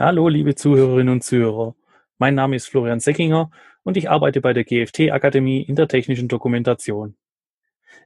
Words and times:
Hallo, 0.00 0.28
liebe 0.28 0.54
Zuhörerinnen 0.54 1.12
und 1.12 1.24
Zuhörer. 1.24 1.74
Mein 2.18 2.36
Name 2.36 2.54
ist 2.54 2.68
Florian 2.68 3.00
Seckinger 3.00 3.50
und 3.82 3.96
ich 3.96 4.08
arbeite 4.08 4.40
bei 4.40 4.52
der 4.52 4.62
GFT 4.62 5.10
Akademie 5.10 5.60
in 5.60 5.74
der 5.74 5.88
technischen 5.88 6.28
Dokumentation. 6.28 7.16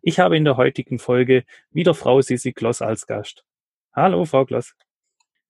Ich 0.01 0.19
habe 0.19 0.38
in 0.38 0.47
der 0.47 0.56
heutigen 0.56 0.99
Folge 0.99 1.44
wieder 1.71 1.92
Frau 1.92 2.22
Sissi 2.22 2.54
Kloss 2.54 2.81
als 2.81 3.06
Gast. 3.06 3.44
Hallo, 3.94 4.24
Frau 4.24 4.47
Kloss. 4.47 4.74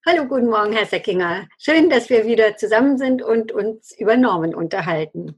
Hallo, 0.04 0.24
guten 0.24 0.48
Morgen, 0.48 0.72
Herr 0.72 0.86
Seckinger. 0.86 1.46
Schön, 1.58 1.88
dass 1.88 2.10
wir 2.10 2.26
wieder 2.26 2.56
zusammen 2.56 2.98
sind 2.98 3.22
und 3.22 3.52
uns 3.52 3.96
über 3.96 4.16
Normen 4.16 4.52
unterhalten. 4.52 5.36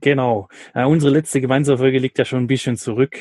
Genau. 0.00 0.48
Äh, 0.72 0.86
unsere 0.86 1.12
letzte 1.12 1.42
gemeinsame 1.42 1.76
Folge 1.76 1.98
liegt 1.98 2.16
ja 2.16 2.24
schon 2.24 2.44
ein 2.44 2.46
bisschen 2.46 2.78
zurück. 2.78 3.18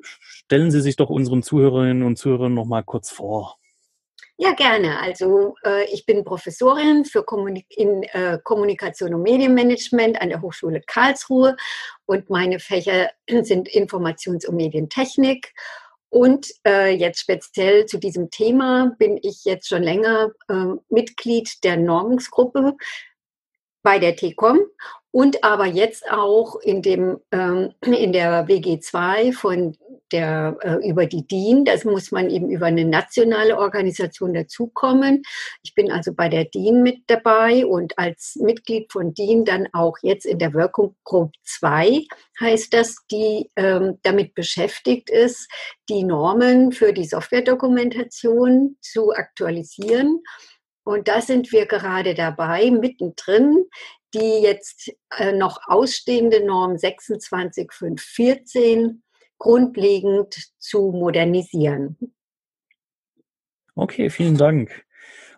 Stellen 0.00 0.72
Sie 0.72 0.80
sich 0.80 0.96
doch 0.96 1.08
unseren 1.08 1.44
Zuhörerinnen 1.44 2.02
und 2.02 2.16
Zuhörern 2.16 2.54
noch 2.54 2.66
mal 2.66 2.82
kurz 2.82 3.12
vor. 3.12 3.57
Ja, 4.40 4.52
gerne. 4.52 5.00
Also 5.00 5.56
äh, 5.64 5.84
ich 5.92 6.06
bin 6.06 6.24
Professorin 6.24 7.04
für 7.04 7.24
Kommunik 7.24 7.66
in 7.70 8.04
äh, 8.04 8.38
Kommunikation 8.44 9.12
und 9.12 9.22
Medienmanagement 9.22 10.20
an 10.20 10.28
der 10.28 10.40
Hochschule 10.40 10.80
Karlsruhe 10.86 11.56
und 12.06 12.30
meine 12.30 12.60
Fächer 12.60 13.10
sind 13.42 13.68
Informations- 13.68 14.46
und 14.46 14.54
Medientechnik. 14.54 15.52
Und 16.10 16.52
äh, 16.64 16.94
jetzt 16.94 17.18
speziell 17.20 17.86
zu 17.86 17.98
diesem 17.98 18.30
Thema 18.30 18.94
bin 18.98 19.18
ich 19.20 19.44
jetzt 19.44 19.68
schon 19.68 19.82
länger 19.82 20.30
äh, 20.48 20.74
Mitglied 20.88 21.64
der 21.64 21.76
Normungsgruppe 21.76 22.76
bei 23.82 23.98
der 23.98 24.14
TECOM 24.14 24.60
und 25.10 25.42
aber 25.44 25.66
jetzt 25.66 26.10
auch 26.10 26.56
in, 26.60 26.82
dem, 26.82 27.18
ähm, 27.32 27.72
in 27.82 28.12
der 28.12 28.46
WG2 28.46 29.32
von 29.32 29.76
der, 30.12 30.56
äh, 30.62 30.88
über 30.88 31.06
die 31.06 31.26
DIN. 31.26 31.64
Das 31.64 31.84
muss 31.84 32.10
man 32.12 32.30
eben 32.30 32.50
über 32.50 32.66
eine 32.66 32.84
nationale 32.84 33.58
Organisation 33.58 34.34
dazukommen. 34.34 35.22
Ich 35.62 35.74
bin 35.74 35.90
also 35.90 36.12
bei 36.14 36.28
der 36.28 36.44
DIN 36.44 36.82
mit 36.82 37.02
dabei 37.08 37.66
und 37.66 37.98
als 37.98 38.36
Mitglied 38.36 38.90
von 38.92 39.14
DIN 39.14 39.44
dann 39.44 39.68
auch 39.72 39.96
jetzt 40.02 40.24
in 40.24 40.38
der 40.38 40.54
Wirkung 40.54 40.96
Gruppe 41.04 41.32
2 41.44 42.04
heißt 42.40 42.72
das, 42.72 42.96
die 43.10 43.50
ähm, 43.56 43.98
damit 44.02 44.34
beschäftigt 44.34 45.10
ist, 45.10 45.48
die 45.88 46.04
Normen 46.04 46.72
für 46.72 46.92
die 46.92 47.04
Softwaredokumentation 47.04 48.76
zu 48.80 49.12
aktualisieren. 49.12 50.22
Und 50.84 51.06
da 51.06 51.20
sind 51.20 51.52
wir 51.52 51.66
gerade 51.66 52.14
dabei, 52.14 52.70
mittendrin, 52.70 53.66
die 54.14 54.42
jetzt 54.42 54.92
äh, 55.16 55.32
noch 55.32 55.60
ausstehende 55.66 56.44
Norm 56.44 56.78
26514 56.78 59.02
grundlegend 59.38 60.52
zu 60.58 60.92
modernisieren. 60.92 61.96
Okay, 63.74 64.10
vielen 64.10 64.36
Dank. 64.36 64.84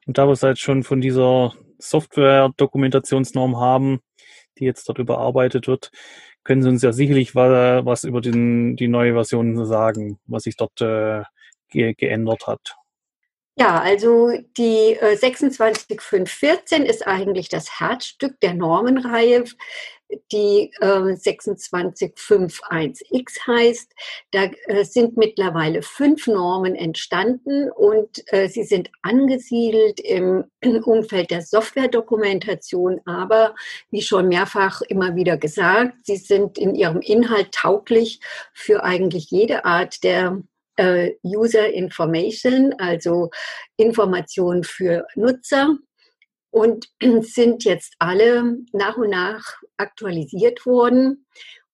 Und 0.07 0.19
da 0.19 0.27
wir 0.27 0.33
es 0.33 0.41
jetzt 0.41 0.61
schon 0.61 0.83
von 0.83 1.01
dieser 1.01 1.55
Software-Dokumentationsnorm 1.79 3.59
haben, 3.59 4.01
die 4.59 4.65
jetzt 4.65 4.89
dort 4.89 4.99
überarbeitet 4.99 5.69
wird, 5.69 5.93
können 6.43 6.63
Sie 6.63 6.69
uns 6.69 6.83
ja 6.83 6.93
sicherlich 6.93 7.35
was 7.35 8.05
über 8.05 8.21
den, 8.21 8.77
die 8.77 8.89
neue 8.89 9.13
Version 9.13 9.65
sagen, 9.67 10.19
was 10.27 10.45
sich 10.45 10.57
dort 10.57 10.81
äh, 10.81 11.23
ge 11.69 11.95
geändert 11.95 12.47
hat. 12.47 12.77
Ja, 13.61 13.79
also 13.79 14.33
die 14.57 14.97
äh, 14.99 15.17
26514 15.19 16.87
ist 16.87 17.07
eigentlich 17.07 17.51
das 17.51 17.79
Herzstück 17.79 18.41
der 18.41 18.55
Normenreihe, 18.55 19.45
die 20.33 20.73
äh, 20.81 20.87
26551X 20.87 23.47
heißt. 23.47 23.93
Da 24.31 24.45
äh, 24.65 24.85
sind 24.85 25.19
mittlerweile 25.19 25.83
fünf 25.83 26.27
Normen 26.27 26.75
entstanden 26.75 27.71
und 27.71 28.23
äh, 28.33 28.49
sie 28.49 28.65
sind 28.65 28.91
angesiedelt 29.03 30.01
im 30.01 30.45
Umfeld 30.85 31.31
der 31.31 31.43
Softwaredokumentation, 31.43 33.03
aber 33.05 33.55
wie 33.91 34.01
schon 34.01 34.29
mehrfach 34.29 34.81
immer 34.81 35.17
wieder 35.17 35.37
gesagt, 35.37 35.97
sie 36.05 36.17
sind 36.17 36.57
in 36.57 36.75
ihrem 36.75 37.03
Inhalt 37.03 37.53
tauglich 37.53 38.21
für 38.55 38.85
eigentlich 38.85 39.31
jede 39.31 39.67
Art 39.67 40.03
der 40.03 40.43
äh, 40.81 41.15
User 41.23 41.71
Information, 41.73 42.73
also 42.79 43.31
Informationen 43.77 44.65
für 44.65 45.07
Nutzer 45.15 45.77
und 46.51 46.89
sind 47.21 47.65
jetzt 47.65 47.95
alle 47.99 48.57
nach 48.73 48.97
und 48.97 49.11
nach 49.11 49.45
aktualisiert 49.77 50.65
worden. 50.65 51.27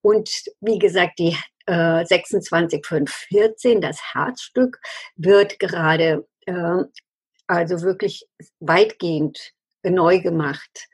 Und 0.02 0.28
wie 0.60 0.78
gesagt, 0.78 1.18
die 1.20 1.36
äh, 1.66 2.04
26514, 2.04 3.80
das 3.80 4.00
Herzstück, 4.12 4.78
wird 5.14 5.58
gerade 5.60 6.26
äh, 6.46 6.82
also 7.46 7.82
wirklich 7.82 8.26
weitgehend 8.58 9.52
neu 9.84 10.20
gemacht. 10.20 10.88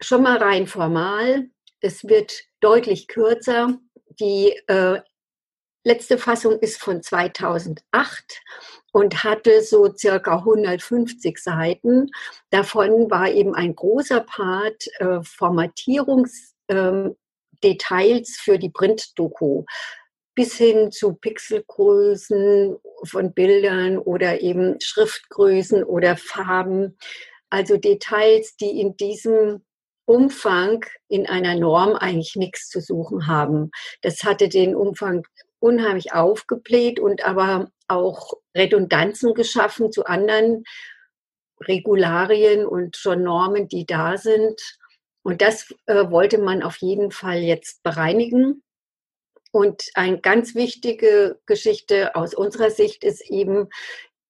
Schon 0.00 0.22
mal 0.22 0.36
rein 0.36 0.66
formal, 0.66 1.46
es 1.80 2.04
wird 2.04 2.42
deutlich 2.60 3.08
kürzer. 3.08 3.78
Die 4.20 4.50
äh, 4.68 5.00
letzte 5.84 6.18
Fassung 6.18 6.58
ist 6.58 6.80
von 6.80 7.02
2008 7.02 8.42
und 8.92 9.22
hatte 9.22 9.62
so 9.62 9.94
circa 9.94 10.38
150 10.38 11.38
Seiten. 11.38 12.10
Davon 12.50 13.10
war 13.10 13.30
eben 13.30 13.54
ein 13.54 13.74
großer 13.74 14.20
Part 14.20 14.86
äh, 14.98 15.22
Formatierungsdetails 15.22 17.16
ähm, 17.60 18.24
für 18.36 18.58
die 18.58 18.70
Printdoku 18.70 19.64
bis 20.34 20.56
hin 20.56 20.90
zu 20.90 21.14
Pixelgrößen 21.14 22.76
von 23.04 23.32
Bildern 23.34 23.98
oder 23.98 24.40
eben 24.40 24.80
Schriftgrößen 24.80 25.84
oder 25.84 26.16
Farben. 26.16 26.98
Also 27.50 27.76
Details, 27.76 28.56
die 28.56 28.80
in 28.80 28.96
diesem 28.96 29.64
Umfang 30.06 30.84
in 31.08 31.26
einer 31.26 31.54
Norm 31.54 31.94
eigentlich 31.94 32.36
nichts 32.36 32.68
zu 32.68 32.80
suchen 32.80 33.26
haben. 33.26 33.70
Das 34.02 34.22
hatte 34.24 34.48
den 34.48 34.74
Umfang 34.74 35.22
unheimlich 35.64 36.12
aufgebläht 36.12 37.00
und 37.00 37.24
aber 37.24 37.70
auch 37.88 38.34
Redundanzen 38.54 39.34
geschaffen 39.34 39.90
zu 39.90 40.04
anderen 40.04 40.64
Regularien 41.62 42.66
und 42.66 42.96
schon 42.96 43.22
Normen, 43.22 43.68
die 43.68 43.86
da 43.86 44.18
sind. 44.18 44.60
Und 45.22 45.40
das 45.40 45.74
äh, 45.86 46.10
wollte 46.10 46.36
man 46.38 46.62
auf 46.62 46.76
jeden 46.76 47.10
Fall 47.10 47.38
jetzt 47.38 47.82
bereinigen. 47.82 48.62
Und 49.52 49.88
eine 49.94 50.20
ganz 50.20 50.54
wichtige 50.54 51.40
Geschichte 51.46 52.14
aus 52.14 52.34
unserer 52.34 52.68
Sicht 52.70 53.02
ist 53.02 53.22
eben 53.30 53.70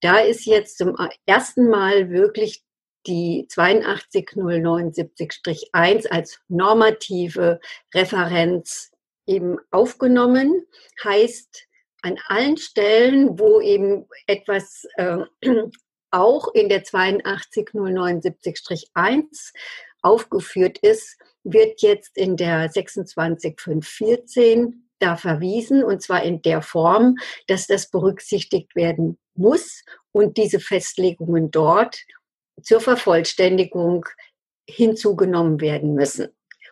da 0.00 0.20
ist 0.20 0.46
jetzt 0.46 0.78
zum 0.78 0.96
ersten 1.26 1.68
Mal 1.68 2.08
wirklich 2.08 2.64
die 3.06 3.46
82079-1 3.50 6.08
als 6.08 6.40
normative 6.48 7.60
Referenz 7.94 8.90
eben 9.26 9.58
aufgenommen. 9.70 10.66
Heißt, 11.04 11.68
an 12.02 12.18
allen 12.26 12.56
Stellen, 12.56 13.38
wo 13.38 13.60
eben 13.60 14.08
etwas 14.26 14.88
äh, 14.96 15.18
auch 16.10 16.52
in 16.54 16.68
der 16.68 16.82
82079-1 16.84 19.52
aufgeführt 20.02 20.78
ist, 20.78 21.16
wird 21.44 21.82
jetzt 21.82 22.16
in 22.16 22.36
der 22.36 22.70
26514 22.70 24.88
da 24.98 25.16
verwiesen 25.16 25.82
und 25.82 26.02
zwar 26.02 26.22
in 26.22 26.42
der 26.42 26.62
Form, 26.62 27.16
dass 27.46 27.66
das 27.66 27.90
berücksichtigt 27.90 28.76
werden 28.76 29.18
muss 29.34 29.82
und 30.12 30.36
diese 30.36 30.60
Festlegungen 30.60 31.50
dort 31.50 32.04
zur 32.62 32.80
Vervollständigung 32.80 34.06
hinzugenommen 34.68 35.60
werden 35.60 35.94
müssen. 35.94 36.28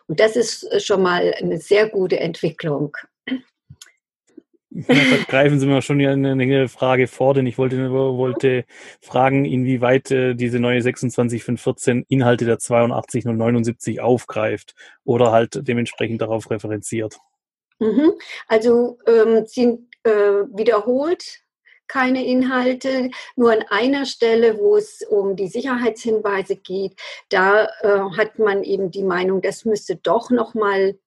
Und 0.07 0.19
das 0.19 0.35
ist 0.35 0.83
schon 0.83 1.01
mal 1.01 1.33
eine 1.39 1.59
sehr 1.59 1.87
gute 1.87 2.19
Entwicklung. 2.19 2.95
Ja, 4.71 4.95
greifen 5.27 5.59
Sie 5.59 5.65
mir 5.65 5.81
schon 5.81 5.99
eine 5.99 6.67
Frage 6.67 7.07
vor, 7.07 7.33
denn 7.33 7.47
ich 7.47 7.57
wollte, 7.57 7.91
wollte 7.91 8.65
fragen, 9.01 9.45
inwieweit 9.45 10.11
äh, 10.11 10.35
diese 10.35 10.59
neue 10.59 10.81
26514 10.81 12.05
Inhalte 12.07 12.45
der 12.45 12.59
82079 12.59 13.99
aufgreift 13.99 14.75
oder 15.03 15.31
halt 15.31 15.67
dementsprechend 15.67 16.21
darauf 16.21 16.51
referenziert. 16.51 17.17
Mhm. 17.79 18.11
Also 18.47 18.99
ähm, 19.07 19.45
sind 19.47 19.87
äh, 20.03 20.11
wiederholt 20.53 21.41
keine 21.89 22.25
Inhalte. 22.25 23.09
Nur 23.35 23.51
an 23.51 23.65
einer 23.69 24.05
Stelle, 24.05 24.59
wo 24.59 24.77
es 24.77 25.01
um 25.01 25.35
die 25.35 25.49
Sicherheitshinweise 25.49 26.55
geht, 26.55 26.95
da 27.27 27.65
äh, 27.81 27.99
hat 28.17 28.39
man 28.39 28.63
eben 28.63 28.91
die 28.91 29.03
Meinung, 29.03 29.41
das 29.41 29.65
müsste 29.65 29.97
doch 29.97 30.29
noch 30.29 30.53
mal 30.53 30.97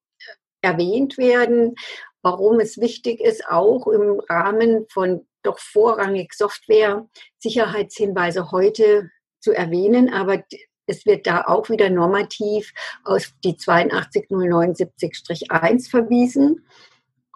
erwähnt 0.61 1.17
werden. 1.17 1.75
Warum 2.21 2.61
es 2.61 2.79
wichtig 2.79 3.21
ist, 3.21 3.49
auch 3.49 3.87
im 3.87 4.21
Rahmen 4.29 4.87
von 4.91 5.27
doch 5.43 5.59
vorrangig 5.59 6.35
Software 6.35 7.09
Sicherheitshinweise 7.39 8.53
heute 8.53 9.11
zu 9.41 9.53
erwähnen, 9.53 10.13
aber 10.13 10.45
es 10.87 11.07
wird 11.07 11.27
da 11.27 11.45
auch 11.47 11.69
wieder 11.69 11.91
normativ 11.91 12.73
auf 13.05 13.33
die 13.45 13.55
82079-1 13.55 15.91
verwiesen. 15.91 16.65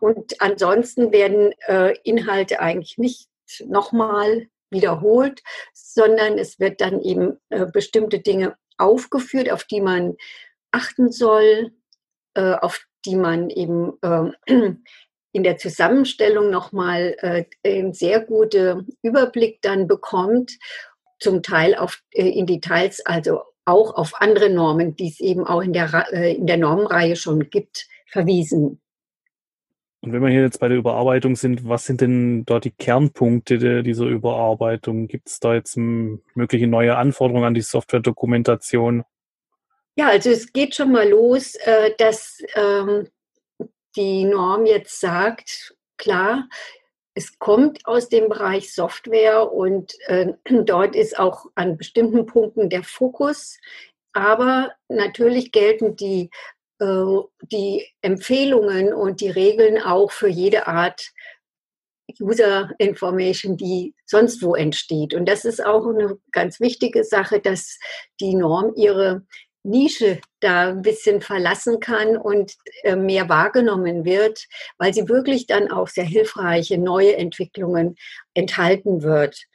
und 0.01 0.41
ansonsten 0.41 1.11
werden 1.11 1.53
äh, 1.67 1.97
Inhalte 2.05 2.61
eigentlich 2.61 2.97
nicht 2.99 3.29
nochmal 3.67 4.49
wiederholt, 4.71 5.43
sondern 5.73 6.39
es 6.39 6.59
wird 6.59 6.81
dann 6.81 7.01
eben 7.01 7.39
äh, 7.51 7.67
bestimmte 7.67 8.21
Dinge 8.21 8.57
aufgeführt, 8.79 9.51
auf 9.51 9.65
die 9.65 9.81
man 9.81 10.17
achten 10.71 11.11
soll, 11.11 11.73
äh, 12.35 12.55
auf 12.55 12.85
die 13.05 13.17
man 13.17 13.51
eben 13.51 13.93
äh, 14.03 14.31
in 15.33 15.43
der 15.43 15.59
Zusammenstellung 15.59 16.51
nochmal 16.51 17.17
äh, 17.21 17.45
einen 17.65 17.93
sehr 17.93 18.21
guten 18.21 18.89
Überblick 19.03 19.61
dann 19.63 19.87
bekommt, 19.87 20.59
zum 21.19 21.43
Teil 21.43 21.75
auf, 21.75 22.03
äh, 22.11 22.29
in 22.29 22.47
Details, 22.47 23.05
also 23.05 23.43
auch 23.65 23.95
auf 23.95 24.21
andere 24.21 24.49
Normen, 24.49 24.97
die 24.97 25.09
es 25.09 25.21
eben 25.21 25.47
auch 25.47 25.61
in 25.61 25.73
der, 25.73 26.07
äh, 26.13 26.35
in 26.35 26.47
der 26.47 26.57
Normenreihe 26.57 27.17
schon 27.17 27.51
gibt, 27.51 27.87
verwiesen. 28.07 28.81
Und 30.07 30.13
wenn 30.13 30.23
wir 30.23 30.29
hier 30.29 30.43
jetzt 30.43 30.61
bei 30.61 30.69
der 30.69 30.79
Überarbeitung 30.79 31.35
sind, 31.35 31.69
was 31.69 31.85
sind 31.85 32.01
denn 32.01 32.45
dort 32.45 32.65
die 32.65 32.71
Kernpunkte 32.71 33.83
dieser 33.83 34.05
Überarbeitung? 34.05 35.09
Gibt 35.09 35.29
es 35.29 35.41
da 35.41 35.53
jetzt 35.55 35.77
mögliche 35.77 36.69
neue 36.69 36.97
Anforderungen 36.97 37.45
an 37.45 37.55
die 37.55 37.61
Software-Dokumentation? 37.61 39.03
Ja, 39.97 40.07
also 40.11 40.31
es 40.31 40.53
geht 40.53 40.77
schon 40.77 40.93
mal 40.93 41.09
los, 41.09 41.57
äh, 41.57 41.91
dass 41.99 42.41
ähm, 42.55 43.09
die 43.97 44.23
Norm 44.23 44.65
jetzt 44.65 45.01
sagt, 45.01 45.75
klar, 45.97 46.49
es 47.15 47.41
kommt 47.41 47.85
aus 47.85 48.09
dem 48.09 48.29
Bereich 48.29 48.73
Software 48.73 49.53
und 49.53 49.93
äh, 50.07 50.35
dort 50.65 50.95
ist 50.95 51.19
auch 51.19 51.47
an 51.57 51.77
bestimmten 51.77 52.27
Punkten 52.27 52.71
der 52.71 52.85
Fokus. 52.85 53.59
Aber 54.13 54.73
natürlich 54.89 55.51
gelten 55.51 55.97
die 55.97 56.31
die 56.81 57.87
Empfehlungen 58.03 58.93
und 58.93 59.21
die 59.21 59.31
Regeln 59.31 59.81
auch 59.81 60.11
für 60.13 60.29
jede 60.29 60.67
Art 60.67 61.11
User 62.21 62.71
Information, 62.79 63.57
die 63.57 63.95
sonst 64.05 64.43
wo 64.43 64.55
entsteht. 64.55 65.15
Und 65.15 65.29
das 65.29 65.45
ist 65.45 65.65
auch 65.65 65.87
eine 65.87 66.19
ganz 66.33 66.61
wichtige 66.61 67.05
Sache, 67.05 67.41
dass 67.41 67.79
die 68.21 68.35
Norm 68.35 68.73
ihre 68.77 69.27
Nische 69.65 70.21
da 70.41 70.69
ein 70.69 70.83
bisschen 70.83 71.21
verlassen 71.21 71.81
kann 71.81 72.17
und 72.17 72.55
äh, 72.85 72.95
mehr 72.95 73.29
wahrgenommen 73.29 74.05
wird, 74.05 74.47
weil 74.79 74.95
sie 74.95 75.09
wirklich 75.09 75.49
dann 75.49 75.71
auch 75.73 75.89
sehr 75.89 76.05
hilfreiche 76.05 76.79
neue 76.79 77.17
Entwicklungen 77.17 77.97
enthalten 78.35 79.03
wird 79.03 79.47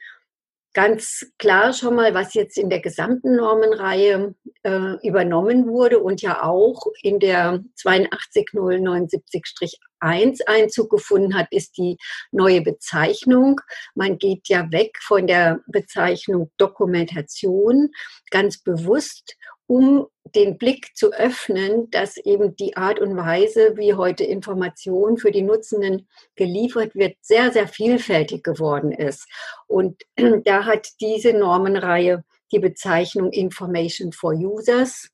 ganz 0.74 1.24
klar 1.38 1.72
schon 1.72 1.94
mal, 1.96 2.12
was 2.14 2.34
jetzt 2.34 2.58
in 2.58 2.68
der 2.70 2.80
gesamten 2.80 3.34
Normenreihe 3.36 4.34
äh, 4.62 5.06
übernommen 5.06 5.66
wurde 5.66 5.98
und 6.00 6.22
ja 6.22 6.42
auch 6.42 6.86
in 7.02 7.18
der 7.18 7.62
82079-1 7.78 10.46
Einzug 10.46 10.90
gefunden 10.90 11.34
hat, 11.34 11.48
ist 11.50 11.76
die 11.76 11.98
neue 12.30 12.62
Bezeichnung. 12.62 13.60
Man 13.94 14.16
geht 14.18 14.48
ja 14.48 14.72
weg 14.72 14.98
von 15.02 15.26
der 15.26 15.60
Bezeichnung 15.66 16.50
Dokumentation 16.56 17.90
ganz 18.30 18.62
bewusst 18.62 19.36
um 19.66 20.06
den 20.34 20.56
Blick 20.56 20.94
zu 20.94 21.12
öffnen, 21.12 21.90
dass 21.90 22.16
eben 22.16 22.56
die 22.56 22.76
Art 22.76 23.00
und 23.00 23.16
Weise, 23.16 23.76
wie 23.76 23.94
heute 23.94 24.24
Information 24.24 25.18
für 25.18 25.30
die 25.30 25.42
Nutzenden 25.42 26.08
geliefert 26.36 26.94
wird, 26.94 27.16
sehr, 27.20 27.52
sehr 27.52 27.68
vielfältig 27.68 28.42
geworden 28.42 28.92
ist. 28.92 29.26
Und 29.66 30.02
da 30.44 30.64
hat 30.64 30.88
diese 31.00 31.32
Normenreihe 31.32 32.24
die 32.52 32.58
Bezeichnung 32.58 33.30
Information 33.32 34.12
for 34.12 34.32
Users, 34.32 35.08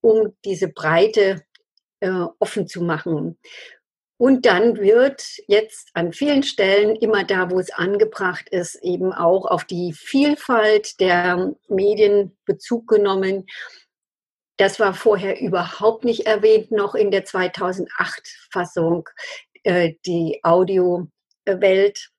um 0.00 0.34
diese 0.44 0.68
Breite 0.68 1.42
äh, 2.00 2.26
offen 2.38 2.68
zu 2.68 2.82
machen. 2.82 3.38
Und 4.16 4.46
dann 4.46 4.76
wird 4.76 5.24
jetzt 5.48 5.90
an 5.94 6.12
vielen 6.12 6.44
Stellen, 6.44 6.94
immer 6.96 7.24
da, 7.24 7.50
wo 7.50 7.58
es 7.58 7.72
angebracht 7.72 8.48
ist, 8.48 8.76
eben 8.76 9.12
auch 9.12 9.44
auf 9.44 9.64
die 9.64 9.92
Vielfalt 9.92 11.00
der 11.00 11.54
Medien 11.68 12.36
Bezug 12.44 12.86
genommen 12.86 13.46
das 14.56 14.78
war 14.80 14.94
vorher 14.94 15.40
überhaupt 15.40 16.04
nicht 16.04 16.26
erwähnt, 16.26 16.70
noch 16.70 16.94
in 16.94 17.10
der 17.10 17.24
2008-Fassung, 17.24 19.08
äh, 19.64 19.94
die 20.06 20.40
Audiowelt 20.42 22.10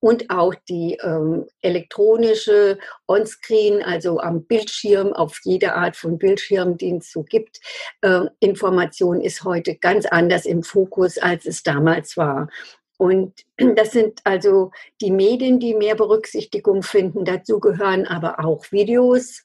und 0.00 0.30
auch 0.30 0.54
die 0.68 0.98
ähm, 1.02 1.46
elektronische 1.62 2.78
On-Screen, 3.08 3.82
also 3.82 4.20
am 4.20 4.44
Bildschirm, 4.44 5.12
auf 5.12 5.40
jede 5.44 5.74
Art 5.74 5.96
von 5.96 6.18
Bildschirm, 6.18 6.76
den 6.76 6.98
es 6.98 7.10
so 7.10 7.22
gibt. 7.22 7.60
Äh, 8.02 8.26
Information 8.40 9.20
ist 9.20 9.44
heute 9.44 9.74
ganz 9.76 10.06
anders 10.06 10.44
im 10.44 10.62
Fokus, 10.62 11.18
als 11.18 11.46
es 11.46 11.62
damals 11.62 12.16
war. 12.16 12.48
Und 12.98 13.44
das 13.76 13.92
sind 13.92 14.20
also 14.24 14.70
die 15.00 15.10
Medien, 15.10 15.58
die 15.58 15.74
mehr 15.74 15.94
Berücksichtigung 15.94 16.82
finden. 16.82 17.24
Dazu 17.24 17.58
gehören 17.58 18.06
aber 18.06 18.44
auch 18.44 18.70
Videos, 18.70 19.42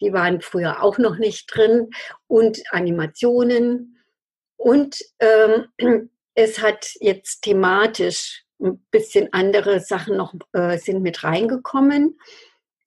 die 0.00 0.12
waren 0.12 0.40
früher 0.40 0.82
auch 0.82 0.98
noch 0.98 1.16
nicht 1.16 1.46
drin 1.54 1.90
und 2.26 2.60
Animationen. 2.70 3.98
Und 4.56 4.98
ähm, 5.18 5.66
es 6.34 6.60
hat 6.60 6.90
jetzt 7.00 7.42
thematisch 7.42 8.44
ein 8.60 8.84
bisschen 8.90 9.32
andere 9.32 9.80
Sachen 9.80 10.16
noch 10.16 10.34
äh, 10.52 10.78
sind 10.78 11.02
mit 11.02 11.22
reingekommen. 11.22 12.18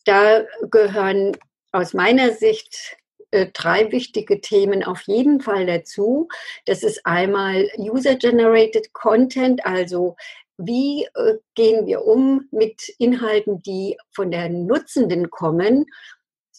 Da 0.06 0.44
gehören 0.70 1.38
aus 1.72 1.94
meiner 1.94 2.32
Sicht 2.32 2.98
äh, 3.32 3.48
drei 3.54 3.92
wichtige 3.92 4.42
Themen 4.42 4.84
auf 4.84 5.04
jeden 5.04 5.40
Fall 5.40 5.66
dazu. 5.66 6.28
Das 6.66 6.84
ist 6.84 7.06
einmal 7.06 7.70
User-Generated 7.78 8.92
Content, 8.92 9.66
also 9.66 10.18
wie 10.58 11.08
äh, 11.16 11.38
gehen 11.56 11.88
wir 11.88 12.06
um 12.06 12.48
mit 12.52 12.90
Inhalten, 13.00 13.62
die 13.62 13.98
von 14.12 14.32
der 14.32 14.50
Nutzenden 14.50 15.30
kommen 15.30 15.86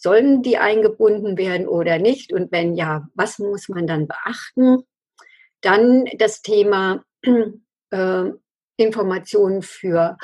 Sollen 0.03 0.41
die 0.41 0.57
eingebunden 0.57 1.37
werden 1.37 1.65
oder 1.65 1.97
nicht? 1.97 2.33
Und 2.33 2.51
wenn 2.51 2.75
ja, 2.75 3.07
was 3.15 3.39
muss 3.39 3.69
man 3.69 3.87
dann 3.87 4.05
beachten? 4.05 4.83
Dann 5.61 6.03
das 6.17 6.41
Thema 6.41 7.05
äh, 7.89 8.25
Informationen 8.75 9.61
für 9.61 10.17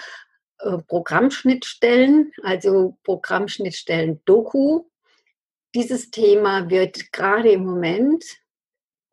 äh, 0.60 0.80
Programmschnittstellen, 0.80 2.34
also 2.44 2.98
Programmschnittstellen 3.06 4.22
Doku. 4.26 4.84
Dieses 5.74 6.12
Thema 6.12 6.70
wird 6.70 7.14
gerade 7.14 7.50
im 7.54 7.64
Moment 7.66 8.26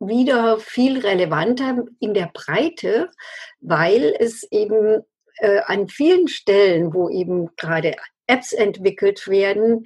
wieder 0.01 0.59
viel 0.59 0.99
relevanter 0.99 1.85
in 2.01 2.13
der 2.13 2.29
Breite, 2.33 3.09
weil 3.61 4.13
es 4.19 4.43
eben 4.51 5.01
äh, 5.37 5.61
an 5.61 5.87
vielen 5.87 6.27
Stellen, 6.27 6.93
wo 6.93 7.07
eben 7.09 7.55
gerade 7.55 7.95
Apps 8.27 8.51
entwickelt 8.51 9.29
werden, 9.29 9.85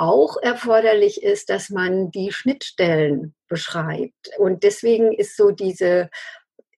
auch 0.00 0.38
erforderlich 0.40 1.22
ist, 1.22 1.50
dass 1.50 1.68
man 1.68 2.10
die 2.10 2.32
Schnittstellen 2.32 3.34
beschreibt. 3.48 4.30
Und 4.38 4.62
deswegen 4.62 5.12
ist 5.12 5.36
so 5.36 5.50
diese 5.50 6.08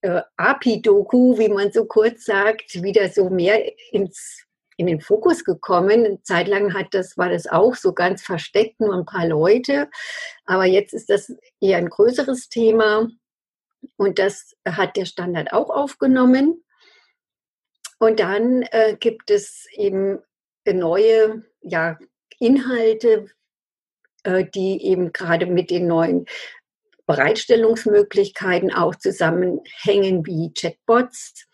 äh, 0.00 0.22
API-Doku, 0.36 1.38
wie 1.38 1.48
man 1.48 1.70
so 1.70 1.84
kurz 1.84 2.24
sagt, 2.24 2.82
wieder 2.82 3.08
so 3.10 3.30
mehr 3.30 3.72
ins, 3.92 4.44
in 4.76 4.88
den 4.88 5.00
Fokus 5.00 5.44
gekommen. 5.44 6.04
Eine 6.04 6.22
Zeit 6.22 6.48
lang 6.48 6.74
hat 6.74 6.88
das, 6.94 7.16
war 7.16 7.28
das 7.28 7.46
auch 7.46 7.76
so 7.76 7.92
ganz 7.92 8.22
versteckt, 8.22 8.80
nur 8.80 8.92
ein 8.92 9.06
paar 9.06 9.28
Leute. 9.28 9.88
Aber 10.44 10.64
jetzt 10.64 10.92
ist 10.92 11.08
das 11.08 11.32
eher 11.60 11.78
ein 11.78 11.90
größeres 11.90 12.48
Thema. 12.48 13.08
Und 13.96 14.18
das 14.18 14.56
hat 14.66 14.96
der 14.96 15.04
Standard 15.04 15.52
auch 15.52 15.70
aufgenommen. 15.70 16.64
Und 18.00 18.18
dann 18.18 18.62
äh, 18.72 18.96
gibt 18.98 19.30
es 19.30 19.68
eben 19.76 20.18
neue 20.66 21.44
ja, 21.62 21.98
Inhalte, 22.38 23.26
äh, 24.24 24.44
die 24.44 24.84
eben 24.84 25.12
gerade 25.12 25.46
mit 25.46 25.70
den 25.70 25.86
neuen 25.86 26.26
Bereitstellungsmöglichkeiten 27.06 28.72
auch 28.72 28.94
zusammenhängen 28.94 30.24
wie 30.24 30.52
Chatbots 30.54 31.46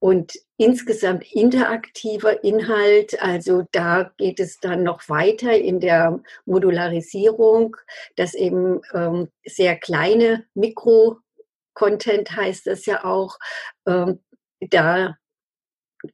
und 0.00 0.32
insgesamt 0.56 1.30
interaktiver 1.32 2.44
Inhalt. 2.44 3.20
Also 3.20 3.64
da 3.72 4.12
geht 4.16 4.38
es 4.38 4.60
dann 4.60 4.84
noch 4.84 5.08
weiter 5.08 5.52
in 5.52 5.80
der 5.80 6.20
Modularisierung, 6.46 7.76
dass 8.16 8.34
eben 8.34 8.80
ähm, 8.94 9.28
sehr 9.44 9.76
kleine 9.76 10.46
Mikro-Content 10.54 12.36
heißt 12.36 12.66
das 12.66 12.86
ja 12.86 13.04
auch, 13.04 13.38
ähm, 13.86 14.20
da 14.60 15.16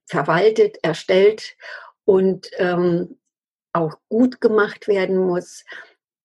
verwaltet, 0.07 0.79
erstellt 0.83 1.57
und 2.05 2.51
ähm, 2.57 3.19
auch 3.75 3.99
gut 4.09 4.41
gemacht 4.41 4.89
werden 4.89 5.19
muss. 5.19 5.65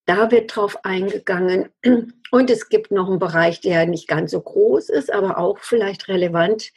Da 0.06 0.32
wird 0.32 0.56
drauf 0.56 0.77
eingegangen. 0.84 1.70
Und 2.32 2.50
es 2.50 2.70
gibt 2.70 2.91
noch 2.91 3.10
einen 3.10 3.20
Bereich, 3.20 3.62
der 3.62 3.86
nicht 3.86 4.08
ganz 4.08 4.32
so 4.32 4.41
groß 4.41 4.89
ist, 4.89 5.12
aber 5.12 5.38
auch 5.38 5.60
vielleicht 5.60 6.08
relevant. 6.08 6.72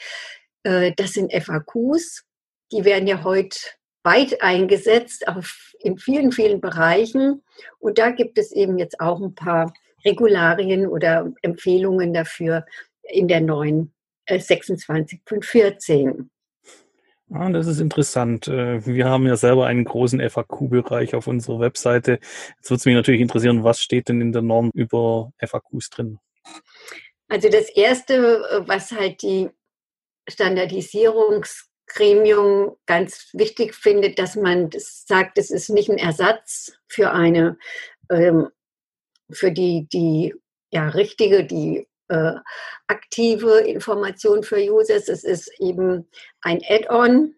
Äh, 0.65 0.93
das 0.97 1.13
sind 1.13 1.33
FAQs. 1.33 2.25
Die 2.73 2.85
werden 2.85 3.07
ja 3.07 3.23
heute 3.23 3.59
weit 4.03 4.43
eingesetzt 4.43 5.29
auf, 5.29 5.75
in 5.81 5.99
vielen, 5.99 6.33
vielen 6.33 6.61
Bereichen. 6.61 7.43
Und 7.79 7.99
da 7.99 8.11
gibt 8.11 8.39
es 8.39 8.53
eben 8.53 8.79
jetzt 8.79 9.01
auch 9.01 9.21
ein 9.21 9.35
paar 9.35 9.73
Regularien 10.05 10.87
oder 10.87 11.33
Empfehlungen 11.43 12.13
dafür, 12.13 12.67
in 13.03 13.29
der 13.29 13.41
neuen 13.41 13.93
äh, 14.27 14.39
26.14. 14.39 16.29
Ah, 17.35 17.51
das 17.51 17.67
ist 17.67 17.81
interessant. 17.81 18.47
Äh, 18.47 18.85
wir 18.85 19.09
haben 19.09 19.27
ja 19.27 19.37
selber 19.37 19.67
einen 19.67 19.85
großen 19.85 20.21
FAQ-Bereich 20.21 21.15
auf 21.15 21.27
unserer 21.27 21.61
Webseite. 21.61 22.19
Jetzt 22.57 22.71
würde 22.71 22.79
es 22.79 22.85
mich 22.85 22.95
natürlich 22.95 23.23
interessieren, 23.23 23.65
was 23.65 23.81
steht 23.81 24.09
denn 24.09 24.21
in 24.21 24.33
der 24.33 24.43
Norm 24.43 24.71
über 24.75 25.33
FAQs 25.39 25.89
drin? 25.91 26.19
Also 27.29 27.49
das 27.49 27.71
Erste, 27.71 28.65
was 28.67 28.93
halt 28.93 29.23
die 29.23 29.49
Standardisierungsgremium 30.29 32.77
ganz 32.85 33.31
wichtig 33.33 33.75
findet, 33.75 34.19
dass 34.19 34.37
man 34.37 34.69
das 34.69 35.05
sagt, 35.07 35.39
es 35.39 35.51
ist 35.51 35.71
nicht 35.71 35.91
ein 35.91 35.97
Ersatz 35.97 36.73
für 36.87 37.13
eine, 37.13 37.57
ähm, 38.11 38.49
für 39.31 39.53
die, 39.53 39.89
die 39.91 40.35
ja, 40.71 40.89
richtige, 40.89 41.45
die 41.45 41.89
äh, 42.13 42.35
aktive 42.87 43.61
Information 43.61 44.43
für 44.43 44.59
Users. 44.59 45.09
Es 45.09 45.25
ist 45.25 45.51
eben 45.59 46.09
ein 46.43 46.61
Add-on, 46.69 47.35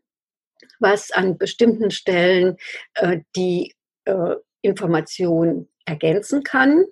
was 0.80 1.10
an 1.12 1.38
bestimmten 1.38 1.90
Stellen 1.90 2.56
äh, 2.94 3.20
die 3.36 3.74
äh, 4.04 4.34
Information 4.62 5.68
ergänzen 5.86 6.42
kann. 6.42 6.84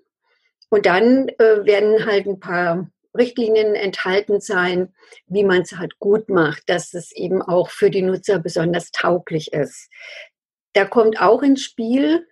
Und 0.71 0.87
dann 0.87 1.29
äh, 1.29 1.65
werden 1.65 2.07
halt 2.07 2.27
ein 2.27 2.41
paar 2.41 2.89
Richtlinien 3.17 3.75
enthalten 3.75 4.41
sein, 4.41 4.95
wie 5.27 5.45
man 5.45 5.63
es 5.63 5.73
halt 5.73 5.99
gut 5.99 6.29
macht, 6.29 6.63
dass 6.69 6.95
es 6.95 7.13
eben 7.13 7.43
auch 7.43 7.69
für 7.69 7.91
die 7.91 8.03
Nutzer 8.03 8.39
besonders 8.39 8.91
tauglich 8.91 9.53
ist. 9.53 9.91
Da 10.73 10.87
kommt 10.87 11.21
auch 11.21 11.43
ins 11.43 11.63
Spiel, 11.63 12.27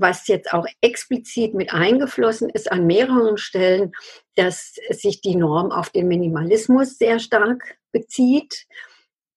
was 0.00 0.26
jetzt 0.28 0.52
auch 0.52 0.66
explizit 0.80 1.54
mit 1.54 1.72
eingeflossen 1.72 2.48
ist 2.50 2.70
an 2.70 2.86
mehreren 2.86 3.38
Stellen, 3.38 3.92
dass 4.36 4.74
sich 4.90 5.20
die 5.20 5.36
Norm 5.36 5.72
auf 5.72 5.90
den 5.90 6.08
Minimalismus 6.08 6.98
sehr 6.98 7.18
stark 7.18 7.78
bezieht. 7.92 8.66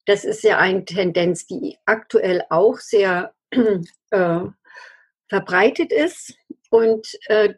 Das 0.06 0.26
ist 0.26 0.44
ja 0.44 0.58
eine 0.58 0.86
Tendenz, 0.86 1.46
die 1.46 1.78
aktuell 1.86 2.44
auch 2.50 2.78
sehr 2.78 3.34
äh, 4.12 4.40
verbreitet 5.28 5.94
ist. 5.94 6.36
Und 6.70 7.08
äh, 7.28 7.54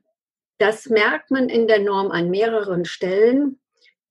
das 0.57 0.88
merkt 0.88 1.31
man 1.31 1.50
in 1.50 1.67
der 1.67 1.79
Norm 1.79 2.12
an 2.12 2.29
mehreren 2.29 2.86
Stellen. 2.86 3.60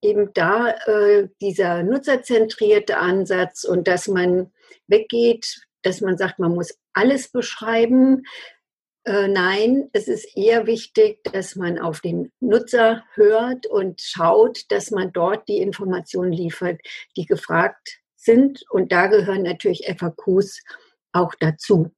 Eben 0.03 0.33
da 0.35 0.71
äh, 0.71 1.29
dieser 1.41 1.83
nutzerzentrierte 1.83 2.99
Ansatz 2.99 3.65
und 3.65 3.87
dass 3.87 4.09
man 4.09 4.53
weggeht, 4.89 5.63
dass 5.83 6.01
man 6.01 6.19
sagt, 6.19 6.39
man 6.39 6.55
muss 6.55 6.79
alles 6.93 7.31
beschreiben. 7.31 8.25
Äh, 9.05 9.27
nein, 9.27 9.89
es 9.93 10.07
ist 10.07 10.37
eher 10.37 10.67
wichtig, 10.67 11.25
dass 11.25 11.57
man 11.57 11.79
auf 11.79 12.01
den 12.01 12.31
Nutzer 12.39 13.05
hört 13.15 13.67
und 13.67 14.01
schaut, 14.01 14.71
dass 14.71 14.93
man 14.93 15.13
dort 15.13 15.49
die 15.49 15.59
Informationen 15.59 16.33
liefert, 16.33 16.81
die 17.17 17.27
gefragt 17.27 18.01
sind. 18.15 18.65
Und 18.71 18.93
da 18.93 19.09
gehören 19.09 19.43
natürlich 19.43 19.87
FAQs 19.99 20.63
auch 21.13 21.35
dazu. 21.41 21.91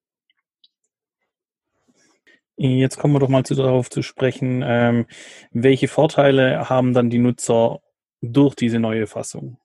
Jetzt 2.57 2.99
kommen 2.99 3.15
wir 3.15 3.21
doch 3.21 3.29
mal 3.29 3.43
darauf 3.43 3.91
zu 3.91 4.03
sprechen, 4.03 4.63
ähm, 4.65 5.07
welche 5.51 5.89
Vorteile 5.89 6.71
haben 6.71 6.95
dann 6.95 7.11
die 7.11 7.19
Nutzer 7.19 7.81
durch 8.23 8.55
diese 8.55 8.79
neue 8.79 9.07
Fassung? 9.07 9.59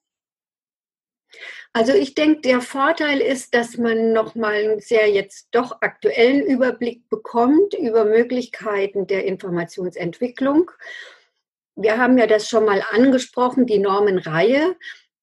Also 1.74 1.94
ich 1.94 2.16
denke, 2.16 2.42
der 2.42 2.62
Vorteil 2.62 3.22
ist, 3.22 3.54
dass 3.54 3.78
man 3.78 4.12
nochmal 4.12 4.56
einen 4.56 4.80
sehr 4.80 5.10
jetzt 5.10 5.50
doch 5.52 5.82
aktuellen 5.82 6.42
Überblick 6.42 7.08
bekommt 7.10 7.74
über 7.74 8.06
Möglichkeiten 8.06 9.08
der 9.08 9.26
Informationsentwicklung. 9.26 10.72
Wir 11.76 11.98
haben 11.98 12.18
ja 12.18 12.28
das 12.28 12.50
schon 12.50 12.66
mal 12.66 12.84
angesprochen, 12.92 13.66
die 13.66 13.80
Normenreihe 13.80 14.76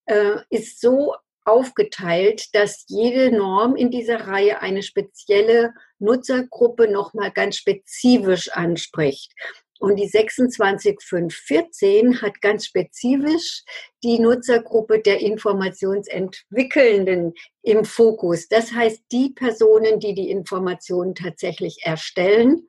äh, 0.06 0.36
ist 0.50 0.80
so 0.80 1.14
aufgeteilt, 1.44 2.54
dass 2.54 2.84
jede 2.88 3.36
Norm 3.36 3.76
in 3.76 3.90
dieser 3.90 4.26
Reihe 4.26 4.60
eine 4.60 4.82
spezielle 4.82 5.74
Nutzergruppe 5.98 6.88
nochmal 6.90 7.30
ganz 7.30 7.56
spezifisch 7.56 8.50
anspricht. 8.52 9.32
Und 9.78 9.96
die 9.96 10.08
26514 10.08 12.22
hat 12.22 12.40
ganz 12.40 12.64
spezifisch 12.66 13.62
die 14.02 14.18
Nutzergruppe 14.18 15.00
der 15.00 15.20
Informationsentwickelnden 15.20 17.34
im 17.62 17.84
Fokus. 17.84 18.48
Das 18.48 18.72
heißt, 18.72 19.02
die 19.12 19.30
Personen, 19.30 20.00
die 20.00 20.14
die 20.14 20.30
Informationen 20.30 21.14
tatsächlich 21.14 21.78
erstellen, 21.82 22.68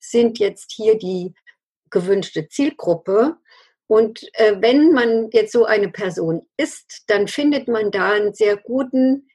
sind 0.00 0.38
jetzt 0.38 0.72
hier 0.72 0.98
die 0.98 1.34
gewünschte 1.90 2.48
Zielgruppe. 2.48 3.36
Und 3.86 4.22
äh, 4.34 4.56
wenn 4.60 4.92
man 4.92 5.30
jetzt 5.32 5.52
so 5.52 5.64
eine 5.64 5.90
Person 5.90 6.42
ist, 6.56 7.04
dann 7.08 7.28
findet 7.28 7.68
man 7.68 7.90
da 7.90 8.12
einen 8.12 8.34
sehr 8.34 8.56
guten 8.56 9.28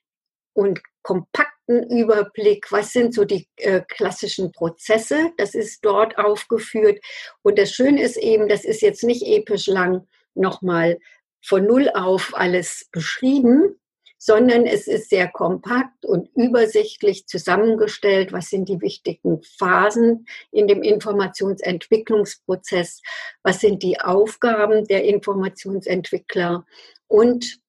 und 0.53 0.81
kompakten 1.03 1.54
Überblick, 1.67 2.71
was 2.71 2.91
sind 2.91 3.13
so 3.13 3.25
die 3.25 3.47
äh, 3.57 3.81
klassischen 3.87 4.51
Prozesse. 4.51 5.31
Das 5.37 5.55
ist 5.55 5.83
dort 5.83 6.17
aufgeführt. 6.17 6.99
Und 7.41 7.57
das 7.57 7.71
Schöne 7.71 8.01
ist 8.01 8.17
eben, 8.17 8.47
das 8.47 8.65
ist 8.65 8.81
jetzt 8.81 9.03
nicht 9.03 9.23
episch 9.23 9.67
lang 9.67 10.07
nochmal 10.35 10.99
von 11.43 11.65
Null 11.65 11.89
auf 11.93 12.33
alles 12.35 12.87
beschrieben, 12.91 13.79
sondern 14.17 14.65
es 14.65 14.87
ist 14.87 15.09
sehr 15.09 15.27
kompakt 15.27 16.05
und 16.05 16.29
übersichtlich 16.35 17.27
zusammengestellt. 17.27 18.33
Was 18.33 18.49
sind 18.49 18.67
die 18.69 18.81
wichtigen 18.81 19.41
Phasen 19.59 20.25
in 20.51 20.67
dem 20.67 20.81
Informationsentwicklungsprozess? 20.81 23.01
Was 23.43 23.59
sind 23.59 23.83
die 23.83 23.99
Aufgaben 23.99 24.85
der 24.85 25.03
Informationsentwickler? 25.03 26.65
Und 27.07 27.59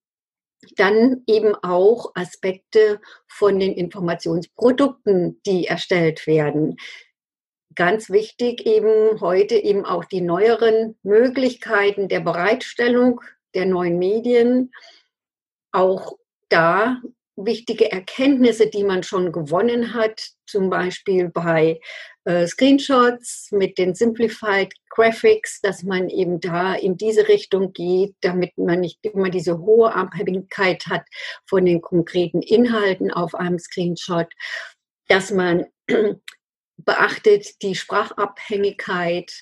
dann 0.76 1.22
eben 1.26 1.54
auch 1.54 2.12
Aspekte 2.14 3.00
von 3.28 3.58
den 3.58 3.72
Informationsprodukten, 3.72 5.40
die 5.46 5.66
erstellt 5.66 6.26
werden. 6.26 6.76
Ganz 7.74 8.10
wichtig 8.10 8.66
eben 8.66 9.20
heute 9.20 9.56
eben 9.56 9.84
auch 9.84 10.04
die 10.04 10.22
neueren 10.22 10.98
Möglichkeiten 11.02 12.08
der 12.08 12.20
Bereitstellung 12.20 13.20
der 13.54 13.66
neuen 13.66 13.98
Medien, 13.98 14.72
auch 15.72 16.16
da 16.48 17.00
wichtige 17.36 17.92
Erkenntnisse, 17.92 18.68
die 18.68 18.84
man 18.84 19.02
schon 19.02 19.30
gewonnen 19.30 19.94
hat, 19.94 20.30
zum 20.46 20.70
Beispiel 20.70 21.28
bei 21.28 21.80
äh, 22.26 22.46
Screenshots 22.46 23.52
mit 23.52 23.78
den 23.78 23.94
Simplified 23.94 24.74
Graphics, 24.90 25.60
dass 25.60 25.82
man 25.84 26.08
eben 26.08 26.40
da 26.40 26.74
in 26.74 26.96
diese 26.96 27.28
Richtung 27.28 27.72
geht, 27.72 28.16
damit 28.20 28.58
man 28.58 28.80
nicht 28.80 28.98
immer 29.02 29.30
diese 29.30 29.58
hohe 29.58 29.94
Abhängigkeit 29.94 30.86
hat 30.86 31.04
von 31.46 31.64
den 31.64 31.80
konkreten 31.80 32.42
Inhalten 32.42 33.12
auf 33.12 33.34
einem 33.34 33.58
Screenshot, 33.58 34.26
dass 35.08 35.30
man 35.30 35.66
beachtet 36.78 37.62
die 37.62 37.76
Sprachabhängigkeit 37.76 39.32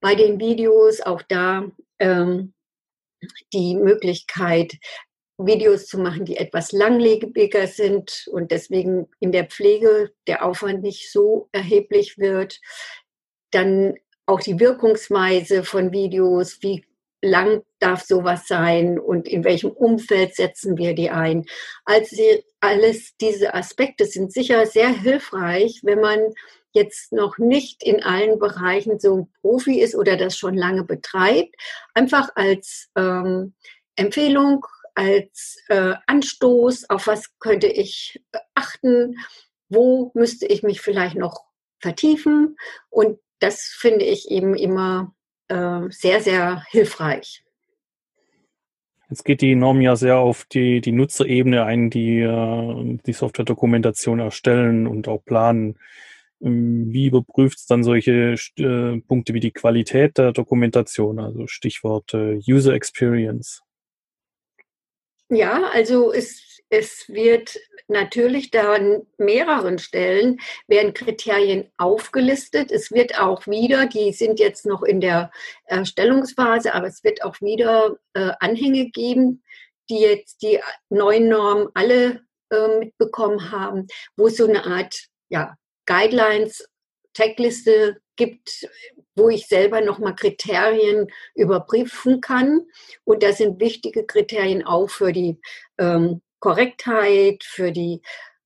bei 0.00 0.14
den 0.14 0.38
Videos, 0.38 1.00
auch 1.00 1.22
da 1.22 1.70
ähm, 1.98 2.54
die 3.52 3.74
Möglichkeit, 3.74 4.74
Videos 5.38 5.86
zu 5.86 5.98
machen, 5.98 6.24
die 6.24 6.36
etwas 6.36 6.72
langlebiger 6.72 7.66
sind 7.66 8.26
und 8.30 8.50
deswegen 8.50 9.08
in 9.20 9.32
der 9.32 9.44
Pflege 9.44 10.12
der 10.26 10.44
Aufwand 10.44 10.82
nicht 10.82 11.10
so 11.10 11.48
erheblich 11.52 12.18
wird. 12.18 12.60
Dann 13.50 13.94
auch 14.24 14.40
die 14.40 14.58
Wirkungsweise 14.58 15.62
von 15.62 15.92
Videos, 15.92 16.62
wie 16.62 16.84
lang 17.22 17.62
darf 17.78 18.02
sowas 18.02 18.46
sein 18.46 18.98
und 18.98 19.28
in 19.28 19.44
welchem 19.44 19.70
Umfeld 19.70 20.34
setzen 20.34 20.76
wir 20.76 20.94
die 20.94 21.10
ein. 21.10 21.46
Also 21.84 22.16
alles 22.60 23.16
diese 23.20 23.54
Aspekte 23.54 24.06
sind 24.06 24.32
sicher 24.32 24.66
sehr 24.66 24.88
hilfreich, 24.88 25.80
wenn 25.82 26.00
man 26.00 26.20
jetzt 26.72 27.12
noch 27.12 27.38
nicht 27.38 27.82
in 27.82 28.02
allen 28.02 28.38
Bereichen 28.38 28.98
so 28.98 29.16
ein 29.16 29.32
Profi 29.40 29.80
ist 29.80 29.94
oder 29.94 30.16
das 30.16 30.36
schon 30.36 30.54
lange 30.54 30.84
betreibt, 30.84 31.54
einfach 31.94 32.30
als 32.34 32.88
ähm, 32.96 33.54
Empfehlung 33.96 34.66
als 34.96 35.62
äh, 35.68 35.94
Anstoß, 36.06 36.90
auf 36.90 37.06
was 37.06 37.38
könnte 37.38 37.68
ich 37.68 38.20
achten, 38.54 39.16
wo 39.68 40.10
müsste 40.14 40.46
ich 40.46 40.62
mich 40.62 40.80
vielleicht 40.80 41.16
noch 41.16 41.44
vertiefen. 41.78 42.56
Und 42.88 43.18
das 43.38 43.62
finde 43.78 44.04
ich 44.06 44.30
eben 44.30 44.54
immer 44.54 45.14
äh, 45.48 45.82
sehr, 45.90 46.20
sehr 46.20 46.64
hilfreich. 46.70 47.44
Jetzt 49.08 49.24
geht 49.24 49.40
die 49.40 49.54
Norm 49.54 49.80
ja 49.80 49.94
sehr 49.94 50.16
auf 50.16 50.46
die, 50.46 50.80
die 50.80 50.92
Nutzerebene 50.92 51.64
ein, 51.64 51.90
die 51.90 52.20
äh, 52.20 52.98
die 53.06 53.12
Software-Dokumentation 53.12 54.18
erstellen 54.18 54.86
und 54.86 55.06
auch 55.06 55.24
planen. 55.24 55.78
Ähm, 56.42 56.90
wie 56.90 57.06
überprüft 57.06 57.58
es 57.58 57.66
dann 57.66 57.84
solche 57.84 58.34
äh, 58.58 59.00
Punkte 59.02 59.34
wie 59.34 59.40
die 59.40 59.52
Qualität 59.52 60.18
der 60.18 60.32
Dokumentation, 60.32 61.20
also 61.20 61.46
Stichwort 61.46 62.14
äh, 62.14 62.40
User 62.48 62.72
Experience? 62.72 63.62
Ja, 65.28 65.70
also 65.72 66.12
es 66.12 66.46
es 66.68 67.08
wird 67.08 67.58
natürlich 67.86 68.50
da 68.50 68.74
an 68.74 69.06
mehreren 69.18 69.78
Stellen 69.78 70.40
werden 70.66 70.94
Kriterien 70.94 71.70
aufgelistet. 71.76 72.72
Es 72.72 72.90
wird 72.90 73.20
auch 73.20 73.46
wieder, 73.46 73.86
die 73.86 74.12
sind 74.12 74.40
jetzt 74.40 74.66
noch 74.66 74.82
in 74.82 75.00
der 75.00 75.30
Erstellungsphase, 75.66 76.74
aber 76.74 76.88
es 76.88 77.04
wird 77.04 77.22
auch 77.22 77.40
wieder 77.40 77.96
äh, 78.14 78.32
Anhänge 78.40 78.90
geben, 78.90 79.44
die 79.88 80.00
jetzt 80.00 80.42
die 80.42 80.60
neuen 80.88 81.28
Normen 81.28 81.68
alle 81.74 82.24
äh, 82.50 82.78
mitbekommen 82.78 83.52
haben, 83.52 83.86
wo 84.16 84.28
so 84.28 84.48
eine 84.48 84.64
Art 84.64 85.06
ja, 85.28 85.54
Guidelines, 85.86 86.68
Checkliste 87.16 87.96
gibt, 88.16 88.68
wo 89.14 89.30
ich 89.30 89.46
selber 89.46 89.80
nochmal 89.80 90.14
Kriterien 90.14 91.08
überprüfen 91.34 92.20
kann. 92.20 92.66
Und 93.04 93.22
da 93.22 93.32
sind 93.32 93.60
wichtige 93.60 94.04
Kriterien 94.04 94.64
auch 94.64 94.88
für 94.88 95.12
die 95.12 95.38
ähm, 95.78 96.20
Korrektheit, 96.40 97.42
für 97.42 97.72
die 97.72 98.02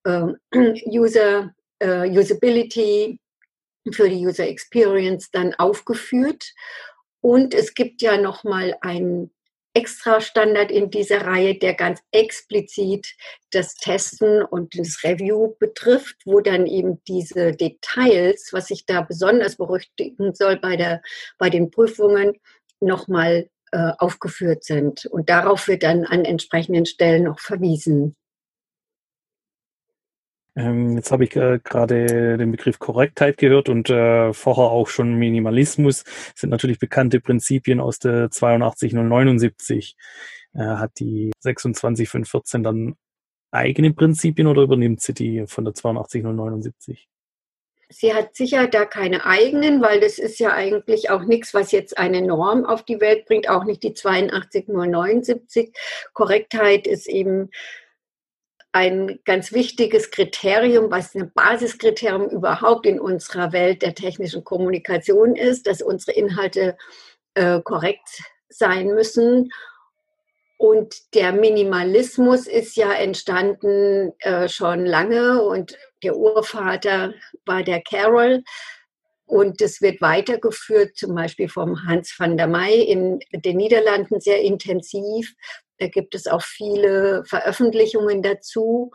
ähm, 0.07 0.37
User 0.87 1.53
äh, 1.81 2.09
Usability, 2.09 3.19
für 3.93 4.09
die 4.09 4.27
User 4.27 4.47
Experience 4.47 5.31
dann 5.33 5.55
aufgeführt. 5.55 6.53
Und 7.21 7.55
es 7.55 7.75
gibt 7.75 8.03
ja 8.03 8.19
nochmal 8.19 8.77
einen 8.81 9.33
Extra-Standard 9.75 10.71
in 10.71 10.91
dieser 10.91 11.27
Reihe, 11.27 11.59
der 11.59 11.75
ganz 11.75 12.00
explizit 12.11 13.15
das 13.50 13.75
Testen 13.75 14.43
und 14.43 14.79
das 14.79 15.03
Review 15.05 15.55
betrifft, 15.59 16.17
wo 16.25 16.41
dann 16.41 16.67
eben 16.67 17.00
diese 17.07 17.53
Details, 17.53 18.50
was 18.53 18.71
ich 18.71 18.87
da 18.87 19.03
besonders 19.03 19.57
berücksichtigen 19.57 20.35
soll 20.35 20.59
bei, 20.59 20.77
der, 20.77 21.03
bei 21.39 21.50
den 21.50 21.71
Prüfungen, 21.71 22.33
nochmal 22.81 23.49
äh, 23.73 23.93
aufgeführt 23.99 24.65
sind. 24.65 25.07
Und 25.07 25.31
darauf 25.31 25.69
wird 25.69 25.83
dann 25.83 26.05
an 26.05 26.25
entsprechenden 26.25 26.87
Stellen 26.87 27.25
noch 27.25 27.39
verwiesen. 27.39 28.17
Ähm, 30.61 30.97
jetzt 30.97 31.11
habe 31.11 31.25
ich 31.25 31.35
äh, 31.37 31.59
gerade 31.62 32.37
den 32.37 32.50
Begriff 32.50 32.79
Korrektheit 32.79 33.38
gehört 33.38 33.69
und 33.69 33.88
äh, 33.88 34.33
vorher 34.35 34.64
auch 34.64 34.88
schon 34.88 35.14
Minimalismus. 35.14 36.05
Das 36.05 36.33
sind 36.37 36.50
natürlich 36.50 36.79
bekannte 36.79 37.21
Prinzipien 37.21 37.81
aus 37.81 37.99
der 37.99 38.31
82079. 38.31 39.97
Äh, 40.52 40.59
hat 40.59 40.99
die 40.99 41.31
26514 41.40 42.62
dann 42.62 42.97
eigene 43.50 43.93
Prinzipien 43.93 44.47
oder 44.47 44.62
übernimmt 44.62 45.00
sie 45.00 45.14
die 45.14 45.47
von 45.47 45.64
der 45.64 45.73
82079? 45.73 47.09
Sie 47.93 48.14
hat 48.14 48.37
sicher 48.37 48.69
da 48.69 48.85
keine 48.85 49.26
eigenen, 49.26 49.83
weil 49.83 49.99
das 49.99 50.19
ist 50.19 50.38
ja 50.38 50.52
eigentlich 50.52 51.11
auch 51.11 51.25
nichts, 51.25 51.55
was 51.55 51.73
jetzt 51.73 51.99
eine 51.99 52.23
Norm 52.23 52.64
auf 52.64 52.85
die 52.85 53.00
Welt 53.00 53.26
bringt, 53.26 53.49
auch 53.49 53.64
nicht 53.64 53.83
die 53.83 53.95
82079. 53.95 55.73
Korrektheit 56.12 56.87
ist 56.87 57.09
eben 57.09 57.50
ein 58.73 59.19
ganz 59.25 59.53
wichtiges 59.53 60.11
Kriterium, 60.11 60.91
was 60.91 61.15
ein 61.15 61.33
Basiskriterium 61.35 62.29
überhaupt 62.29 62.87
in 62.87 63.00
unserer 63.00 63.53
Welt 63.53 63.83
der 63.83 63.95
technischen 63.95 64.45
Kommunikation 64.45 65.35
ist, 65.35 65.67
dass 65.67 65.83
unsere 65.83 66.17
Inhalte 66.17 66.77
äh, 67.35 67.61
korrekt 67.62 68.23
sein 68.49 68.89
müssen. 68.89 69.50
Und 70.57 71.15
der 71.15 71.33
Minimalismus 71.33 72.47
ist 72.47 72.77
ja 72.77 72.93
entstanden 72.93 74.12
äh, 74.19 74.49
schon 74.49 74.85
lange 74.85 75.43
und 75.43 75.79
der 76.03 76.17
Urvater 76.17 77.15
war 77.47 77.62
der 77.62 77.83
Carroll. 77.83 78.45
Und 79.25 79.62
es 79.62 79.81
wird 79.81 80.00
weitergeführt, 80.00 80.97
zum 80.97 81.15
Beispiel 81.15 81.49
vom 81.49 81.87
Hans 81.87 82.15
van 82.19 82.37
der 82.37 82.49
Meij 82.49 82.83
in 82.83 83.21
den 83.33 83.57
Niederlanden 83.57 84.21
sehr 84.21 84.43
intensiv. 84.43 85.35
Da 85.81 85.89
gibt 85.89 86.15
es 86.15 86.27
auch 86.27 86.43
viele 86.43 87.25
Veröffentlichungen 87.25 88.23
dazu. 88.23 88.91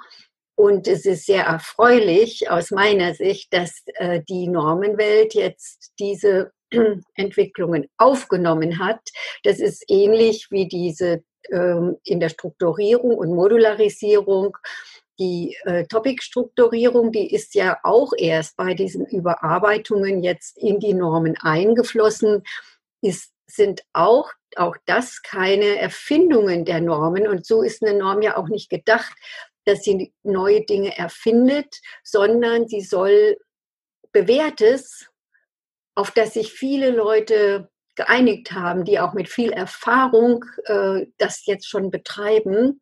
Und 0.57 0.87
es 0.87 1.05
ist 1.05 1.25
sehr 1.25 1.43
erfreulich 1.43 2.49
aus 2.49 2.71
meiner 2.71 3.13
Sicht, 3.13 3.51
dass 3.51 3.81
äh, 3.95 4.21
die 4.29 4.47
Normenwelt 4.47 5.33
jetzt 5.33 5.91
diese 5.99 6.53
Entwicklungen 7.15 7.87
aufgenommen 7.97 8.79
hat. 8.79 9.01
Das 9.43 9.59
ist 9.59 9.83
ähnlich 9.89 10.47
wie 10.51 10.67
diese 10.67 11.23
ähm, 11.51 11.97
in 12.03 12.19
der 12.19 12.29
Strukturierung 12.29 13.17
und 13.17 13.33
Modularisierung. 13.33 14.55
Die 15.19 15.57
äh, 15.63 15.85
Topic-Strukturierung, 15.87 17.11
die 17.11 17.33
ist 17.33 17.55
ja 17.55 17.77
auch 17.83 18.13
erst 18.17 18.55
bei 18.55 18.73
diesen 18.73 19.05
Überarbeitungen 19.05 20.23
jetzt 20.23 20.57
in 20.57 20.79
die 20.79 20.93
Normen 20.93 21.35
eingeflossen, 21.37 22.43
ist, 23.01 23.31
sind 23.47 23.81
auch 23.93 24.29
auch 24.57 24.75
das 24.85 25.21
keine 25.21 25.79
Erfindungen 25.79 26.65
der 26.65 26.81
Normen. 26.81 27.27
Und 27.27 27.45
so 27.45 27.61
ist 27.61 27.83
eine 27.83 27.97
Norm 27.97 28.21
ja 28.21 28.37
auch 28.37 28.47
nicht 28.47 28.69
gedacht, 28.69 29.13
dass 29.65 29.83
sie 29.83 30.13
neue 30.23 30.65
Dinge 30.65 30.97
erfindet, 30.97 31.79
sondern 32.03 32.67
sie 32.67 32.81
soll 32.81 33.37
bewährtes, 34.11 35.07
auf 35.95 36.11
das 36.11 36.33
sich 36.33 36.53
viele 36.53 36.91
Leute 36.91 37.69
geeinigt 37.95 38.51
haben, 38.51 38.83
die 38.83 38.99
auch 38.99 39.13
mit 39.13 39.29
viel 39.29 39.51
Erfahrung 39.51 40.45
äh, 40.65 41.07
das 41.17 41.45
jetzt 41.45 41.67
schon 41.67 41.91
betreiben, 41.91 42.81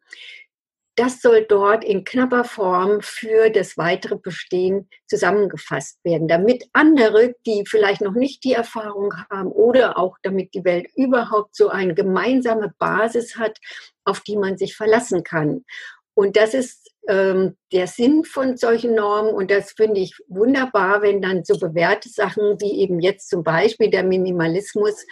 das 0.95 1.21
soll 1.21 1.45
dort 1.47 1.83
in 1.83 2.03
knapper 2.03 2.43
Form 2.43 3.01
für 3.01 3.49
das 3.49 3.77
weitere 3.77 4.15
Bestehen 4.15 4.89
zusammengefasst 5.07 5.99
werden, 6.03 6.27
damit 6.27 6.65
andere, 6.73 7.35
die 7.45 7.63
vielleicht 7.67 8.01
noch 8.01 8.13
nicht 8.13 8.43
die 8.43 8.53
Erfahrung 8.53 9.13
haben 9.29 9.51
oder 9.51 9.97
auch 9.97 10.17
damit 10.21 10.53
die 10.53 10.63
Welt 10.63 10.87
überhaupt 10.95 11.55
so 11.55 11.69
eine 11.69 11.95
gemeinsame 11.95 12.73
Basis 12.77 13.37
hat, 13.37 13.57
auf 14.05 14.21
die 14.21 14.37
man 14.37 14.57
sich 14.57 14.75
verlassen 14.75 15.23
kann. 15.23 15.65
Und 16.13 16.37
das 16.37 16.53
ist 16.53 16.91
ähm, 17.07 17.57
der 17.71 17.87
Sinn 17.87 18.23
von 18.23 18.55
solchen 18.55 18.93
Normen 18.93 19.33
und 19.33 19.49
das 19.49 19.71
finde 19.71 19.99
ich 19.99 20.15
wunderbar, 20.27 21.01
wenn 21.01 21.21
dann 21.21 21.43
so 21.43 21.57
bewährte 21.57 22.09
Sachen 22.09 22.61
wie 22.61 22.79
eben 22.81 22.99
jetzt 22.99 23.29
zum 23.29 23.43
Beispiel 23.43 23.89
der 23.89 24.03
Minimalismus 24.03 25.05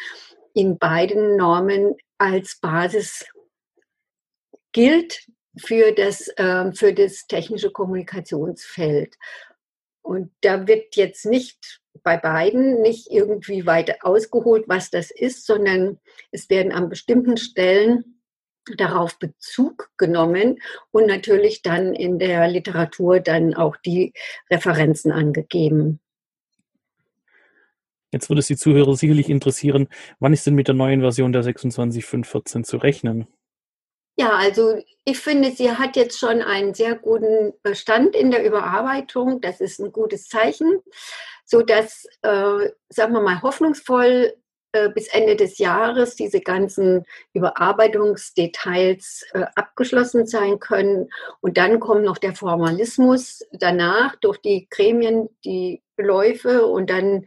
in 0.53 0.77
beiden 0.77 1.37
Normen 1.37 1.95
als 2.19 2.59
Basis 2.61 3.25
gilt, 4.73 5.25
für 5.57 5.91
das, 5.91 6.27
äh, 6.37 6.71
für 6.73 6.93
das 6.93 7.27
technische 7.27 7.71
Kommunikationsfeld. 7.71 9.17
Und 10.01 10.31
da 10.41 10.67
wird 10.67 10.95
jetzt 10.95 11.25
nicht 11.25 11.81
bei 12.03 12.17
beiden 12.17 12.81
nicht 12.81 13.11
irgendwie 13.11 13.65
weiter 13.65 13.97
ausgeholt, 14.01 14.65
was 14.67 14.89
das 14.89 15.11
ist, 15.11 15.45
sondern 15.45 15.99
es 16.31 16.49
werden 16.49 16.71
an 16.71 16.89
bestimmten 16.89 17.37
Stellen 17.37 18.21
darauf 18.77 19.19
Bezug 19.19 19.89
genommen 19.97 20.59
und 20.91 21.07
natürlich 21.07 21.61
dann 21.61 21.93
in 21.93 22.19
der 22.19 22.47
Literatur 22.47 23.19
dann 23.19 23.53
auch 23.53 23.75
die 23.77 24.13
Referenzen 24.49 25.11
angegeben. 25.11 25.99
Jetzt 28.11 28.29
würde 28.29 28.39
es 28.39 28.47
die 28.47 28.57
Zuhörer 28.57 28.95
sicherlich 28.95 29.29
interessieren, 29.29 29.87
wann 30.19 30.33
ist 30.33 30.45
denn 30.45 30.55
mit 30.55 30.67
der 30.67 30.75
neuen 30.75 31.01
Version 31.01 31.31
der 31.31 31.43
26.5.14 31.43 32.63
zu 32.63 32.77
rechnen? 32.77 33.27
Ja, 34.17 34.31
also 34.31 34.81
ich 35.05 35.19
finde, 35.19 35.51
sie 35.51 35.71
hat 35.71 35.95
jetzt 35.95 36.19
schon 36.19 36.41
einen 36.41 36.73
sehr 36.73 36.95
guten 36.95 37.53
Bestand 37.63 38.15
in 38.15 38.29
der 38.31 38.45
Überarbeitung. 38.45 39.41
Das 39.41 39.61
ist 39.61 39.79
ein 39.79 39.91
gutes 39.91 40.27
Zeichen, 40.27 40.81
so 41.45 41.61
dass, 41.61 42.05
äh, 42.21 42.69
sagen 42.89 43.13
wir 43.13 43.21
mal, 43.21 43.41
hoffnungsvoll 43.41 44.33
äh, 44.73 44.89
bis 44.89 45.07
Ende 45.09 45.35
des 45.35 45.57
Jahres 45.57 46.15
diese 46.15 46.39
ganzen 46.39 47.05
Überarbeitungsdetails 47.33 49.25
äh, 49.33 49.45
abgeschlossen 49.55 50.25
sein 50.25 50.59
können. 50.59 51.09
Und 51.41 51.57
dann 51.57 51.79
kommt 51.79 52.03
noch 52.03 52.17
der 52.17 52.35
Formalismus 52.35 53.43
danach 53.51 54.15
durch 54.17 54.37
die 54.37 54.67
Gremien, 54.69 55.29
die 55.43 55.81
Läufe 55.97 56.65
und 56.65 56.89
dann 56.89 57.25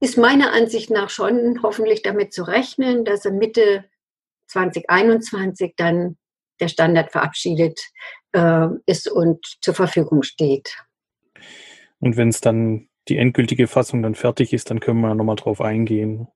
ist 0.00 0.18
meiner 0.18 0.52
Ansicht 0.52 0.90
nach 0.90 1.08
schon 1.08 1.62
hoffentlich 1.62 2.02
damit 2.02 2.34
zu 2.34 2.42
rechnen, 2.42 3.04
dass 3.04 3.24
er 3.24 3.32
Mitte 3.32 3.84
2021 4.48 5.74
dann 5.76 6.16
der 6.60 6.68
Standard 6.68 7.12
verabschiedet 7.12 7.80
äh, 8.32 8.68
ist 8.86 9.10
und 9.10 9.44
zur 9.60 9.74
Verfügung 9.74 10.22
steht. 10.22 10.76
Und 11.98 12.16
wenn 12.16 12.28
es 12.28 12.40
dann 12.40 12.88
die 13.08 13.18
endgültige 13.18 13.66
Fassung 13.66 14.02
dann 14.02 14.14
fertig 14.14 14.52
ist, 14.52 14.70
dann 14.70 14.80
können 14.80 15.00
wir 15.00 15.14
nochmal 15.14 15.36
drauf 15.36 15.60
eingehen. 15.60 16.28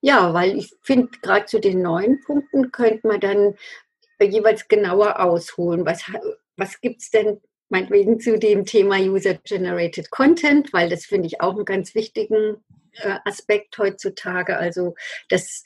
Ja, 0.00 0.34
weil 0.34 0.58
ich 0.58 0.74
finde, 0.82 1.08
gerade 1.22 1.46
zu 1.46 1.60
den 1.60 1.80
neuen 1.82 2.20
Punkten 2.20 2.72
könnte 2.72 3.06
man 3.06 3.20
dann 3.20 3.54
jeweils 4.20 4.68
genauer 4.68 5.20
ausholen. 5.20 5.86
Was, 5.86 6.04
was 6.56 6.80
gibt 6.80 7.02
es 7.02 7.10
denn 7.10 7.40
meinetwegen 7.68 8.20
zu 8.20 8.38
dem 8.38 8.64
Thema 8.64 8.98
User-Generated 8.98 10.10
Content, 10.10 10.72
weil 10.72 10.88
das 10.88 11.06
finde 11.06 11.26
ich 11.26 11.40
auch 11.40 11.54
einen 11.54 11.64
ganz 11.64 11.94
wichtigen 11.94 12.62
äh, 12.92 13.16
Aspekt 13.24 13.78
heutzutage. 13.78 14.56
Also, 14.56 14.94
dass 15.28 15.62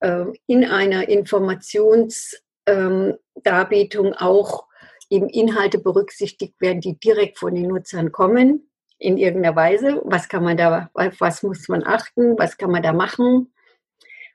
ähm, 0.00 0.34
in 0.46 0.64
einer 0.64 1.08
Informationsdarbietung 1.08 4.06
ähm, 4.06 4.14
auch 4.14 4.66
eben 5.10 5.28
Inhalte 5.28 5.78
berücksichtigt 5.78 6.60
werden, 6.60 6.80
die 6.80 6.98
direkt 6.98 7.38
von 7.38 7.54
den 7.54 7.68
Nutzern 7.68 8.12
kommen, 8.12 8.70
in 8.98 9.18
irgendeiner 9.18 9.56
Weise. 9.56 10.00
Was 10.04 10.28
kann 10.28 10.44
man 10.44 10.56
da, 10.56 10.90
auf 10.94 11.20
was 11.20 11.42
muss 11.42 11.68
man 11.68 11.84
achten, 11.84 12.38
was 12.38 12.56
kann 12.56 12.70
man 12.70 12.82
da 12.82 12.92
machen? 12.92 13.52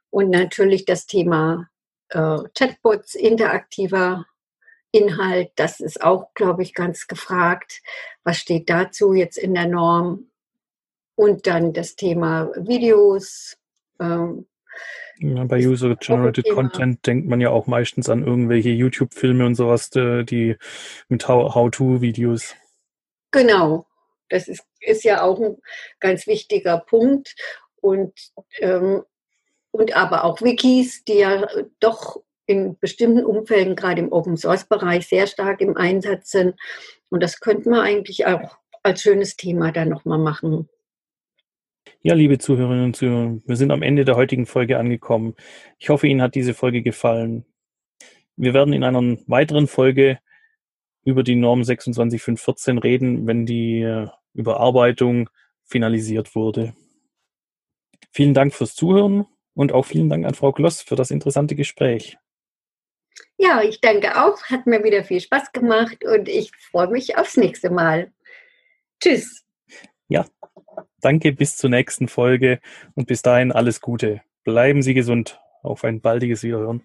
Und 0.09 0.29
natürlich 0.29 0.85
das 0.85 1.05
Thema 1.05 1.69
äh, 2.09 2.37
Chatbots, 2.57 3.15
interaktiver 3.15 4.25
Inhalt, 4.91 5.51
das 5.55 5.81
ist 5.81 6.01
auch, 6.01 6.33
glaube 6.33 6.63
ich, 6.63 6.73
ganz 6.73 7.07
gefragt. 7.07 7.81
Was 8.23 8.37
steht 8.37 8.69
dazu 8.69 9.13
jetzt 9.13 9.37
in 9.37 9.53
der 9.53 9.67
Norm? 9.67 10.31
Und 11.15 11.47
dann 11.47 11.73
das 11.73 11.95
Thema 11.95 12.51
Videos. 12.55 13.57
Ähm, 13.99 14.47
ja, 15.19 15.43
bei 15.45 15.65
User-Generated 15.65 16.49
Content 16.49 17.05
denkt 17.05 17.27
man 17.27 17.41
ja 17.41 17.49
auch 17.49 17.67
meistens 17.67 18.09
an 18.09 18.25
irgendwelche 18.25 18.69
YouTube-Filme 18.69 19.45
und 19.45 19.55
sowas, 19.55 19.89
die 19.89 20.57
mit 21.07 21.27
How-To-Videos. 21.27 22.55
Genau, 23.31 23.85
das 24.29 24.47
ist, 24.47 24.65
ist 24.79 25.03
ja 25.03 25.21
auch 25.21 25.39
ein 25.39 25.57
ganz 25.99 26.27
wichtiger 26.27 26.79
Punkt. 26.79 27.35
Und, 27.81 28.13
ähm, 28.59 29.03
und 29.71 29.95
aber 29.95 30.23
auch 30.23 30.41
Wikis, 30.41 31.03
die 31.03 31.19
ja 31.19 31.47
doch 31.79 32.21
in 32.47 32.77
bestimmten 32.79 33.25
Umfelden, 33.25 33.75
gerade 33.75 34.01
im 34.01 34.11
Open-Source-Bereich, 34.11 35.07
sehr 35.07 35.27
stark 35.27 35.61
im 35.61 35.77
Einsatz 35.77 36.31
sind. 36.31 36.59
Und 37.09 37.21
das 37.21 37.39
könnte 37.39 37.69
man 37.69 37.81
eigentlich 37.81 38.25
auch 38.25 38.57
als 38.83 39.01
schönes 39.01 39.35
Thema 39.35 39.71
dann 39.71 39.89
nochmal 39.89 40.19
machen. 40.19 40.69
Ja, 42.07 42.13
liebe 42.13 42.37
Zuhörerinnen 42.37 42.85
und 42.85 42.95
Zuhörer, 42.95 43.39
wir 43.47 43.55
sind 43.55 43.71
am 43.71 43.81
Ende 43.81 44.05
der 44.05 44.15
heutigen 44.15 44.45
Folge 44.45 44.77
angekommen. 44.77 45.33
Ich 45.79 45.89
hoffe, 45.89 46.07
Ihnen 46.07 46.21
hat 46.21 46.35
diese 46.35 46.53
Folge 46.53 46.83
gefallen. 46.83 47.47
Wir 48.35 48.53
werden 48.53 48.75
in 48.75 48.83
einer 48.83 49.17
weiteren 49.25 49.65
Folge 49.65 50.19
über 51.03 51.23
die 51.23 51.33
Norm 51.33 51.63
26514 51.63 52.77
reden, 52.77 53.25
wenn 53.25 53.47
die 53.47 53.81
äh, 53.81 54.07
Überarbeitung 54.35 55.31
finalisiert 55.63 56.35
wurde. 56.35 56.75
Vielen 58.11 58.35
Dank 58.35 58.53
fürs 58.53 58.75
Zuhören 58.75 59.25
und 59.55 59.71
auch 59.71 59.87
vielen 59.87 60.07
Dank 60.07 60.27
an 60.27 60.35
Frau 60.35 60.51
Gloss 60.51 60.83
für 60.83 60.95
das 60.95 61.09
interessante 61.09 61.55
Gespräch. 61.55 62.19
Ja, 63.37 63.63
ich 63.63 63.81
danke 63.81 64.23
auch. 64.23 64.43
Hat 64.43 64.67
mir 64.67 64.83
wieder 64.83 65.03
viel 65.05 65.21
Spaß 65.21 65.53
gemacht 65.53 66.05
und 66.05 66.29
ich 66.29 66.51
freue 66.69 66.89
mich 66.89 67.17
aufs 67.17 67.35
nächste 67.35 67.71
Mal. 67.71 68.13
Tschüss. 69.01 69.43
Ja, 70.07 70.27
Danke, 71.05 71.33
bis 71.33 71.55
zur 71.55 71.69
nächsten 71.69 72.07
Folge 72.07 72.59
und 72.95 73.05
bis 73.05 73.21
dahin 73.21 73.51
alles 73.51 73.79
Gute. 73.79 74.21
Bleiben 74.43 74.81
Sie 74.81 74.95
gesund. 74.95 75.39
Auf 75.61 75.83
ein 75.83 76.01
baldiges 76.01 76.41
Wiederhören. 76.41 76.81